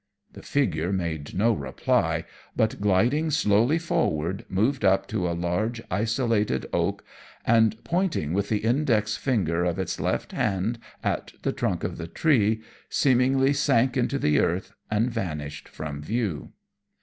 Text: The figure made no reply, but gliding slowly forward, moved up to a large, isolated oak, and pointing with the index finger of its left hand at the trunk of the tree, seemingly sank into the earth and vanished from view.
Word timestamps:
The 0.33 0.41
figure 0.41 0.91
made 0.91 1.35
no 1.35 1.53
reply, 1.53 2.25
but 2.55 2.81
gliding 2.81 3.29
slowly 3.29 3.77
forward, 3.77 4.45
moved 4.49 4.83
up 4.83 5.05
to 5.09 5.29
a 5.29 5.37
large, 5.37 5.79
isolated 5.91 6.65
oak, 6.73 7.03
and 7.45 7.75
pointing 7.83 8.33
with 8.33 8.49
the 8.49 8.65
index 8.65 9.15
finger 9.15 9.63
of 9.63 9.77
its 9.77 9.99
left 9.99 10.31
hand 10.31 10.79
at 11.03 11.33
the 11.43 11.51
trunk 11.53 11.83
of 11.83 11.99
the 11.99 12.07
tree, 12.07 12.63
seemingly 12.89 13.53
sank 13.53 13.95
into 13.95 14.17
the 14.17 14.39
earth 14.39 14.71
and 14.89 15.11
vanished 15.11 15.67
from 15.69 16.01
view. 16.01 16.49